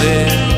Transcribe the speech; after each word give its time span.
poder 0.00 0.49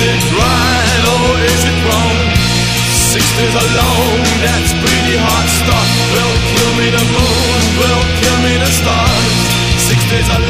it 0.00 0.22
right 0.38 1.02
or 1.14 1.28
is 1.42 1.62
it 1.66 1.78
wrong? 1.86 2.18
Sixties 3.14 3.54
alone, 3.54 4.20
that's 4.44 4.72
pretty 4.78 5.16
hard 5.18 5.48
stuff. 5.48 5.88
Will 6.14 6.34
kill 6.52 6.72
me 6.78 6.86
the 6.92 7.04
moon, 7.14 7.62
will 7.80 8.04
kill 8.20 8.38
me 8.46 8.52
the 8.62 8.70
stars. 8.70 9.34
Sixties 9.88 10.28
alone. 10.28 10.47